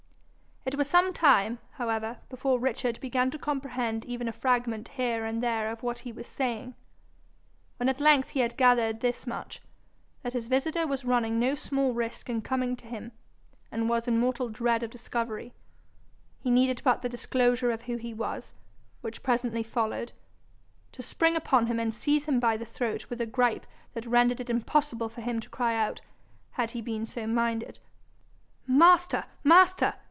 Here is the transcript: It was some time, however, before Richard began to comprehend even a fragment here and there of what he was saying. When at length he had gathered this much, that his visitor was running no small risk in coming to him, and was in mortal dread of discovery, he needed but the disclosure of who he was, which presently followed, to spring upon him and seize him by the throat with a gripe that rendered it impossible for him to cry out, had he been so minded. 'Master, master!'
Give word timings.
It 0.63 0.75
was 0.77 0.87
some 0.87 1.11
time, 1.11 1.57
however, 1.71 2.19
before 2.29 2.59
Richard 2.59 3.01
began 3.01 3.31
to 3.31 3.39
comprehend 3.39 4.05
even 4.05 4.27
a 4.27 4.31
fragment 4.31 4.89
here 4.89 5.25
and 5.25 5.41
there 5.41 5.71
of 5.71 5.81
what 5.81 5.99
he 5.99 6.11
was 6.11 6.27
saying. 6.27 6.75
When 7.77 7.89
at 7.89 7.99
length 7.99 8.29
he 8.29 8.41
had 8.41 8.55
gathered 8.57 8.99
this 8.99 9.25
much, 9.25 9.59
that 10.21 10.33
his 10.33 10.47
visitor 10.47 10.85
was 10.85 11.03
running 11.03 11.39
no 11.39 11.55
small 11.55 11.93
risk 11.93 12.29
in 12.29 12.43
coming 12.43 12.75
to 12.75 12.85
him, 12.85 13.11
and 13.71 13.89
was 13.89 14.07
in 14.07 14.19
mortal 14.19 14.49
dread 14.49 14.83
of 14.83 14.91
discovery, 14.91 15.51
he 16.39 16.51
needed 16.51 16.81
but 16.85 17.01
the 17.01 17.09
disclosure 17.09 17.71
of 17.71 17.81
who 17.81 17.97
he 17.97 18.13
was, 18.13 18.53
which 19.01 19.23
presently 19.23 19.63
followed, 19.63 20.13
to 20.91 21.01
spring 21.01 21.35
upon 21.35 21.65
him 21.67 21.79
and 21.79 21.93
seize 21.93 22.25
him 22.25 22.39
by 22.39 22.55
the 22.55 22.65
throat 22.65 23.09
with 23.09 23.19
a 23.19 23.25
gripe 23.25 23.65
that 23.95 24.05
rendered 24.05 24.39
it 24.39 24.49
impossible 24.49 25.09
for 25.09 25.21
him 25.21 25.39
to 25.39 25.49
cry 25.49 25.75
out, 25.75 26.01
had 26.51 26.71
he 26.71 26.81
been 26.81 27.07
so 27.07 27.25
minded. 27.25 27.79
'Master, 28.67 29.25
master!' 29.43 29.95